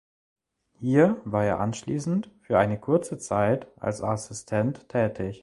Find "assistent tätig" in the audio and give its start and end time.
4.01-5.39